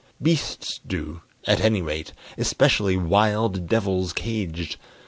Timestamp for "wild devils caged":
2.97-4.77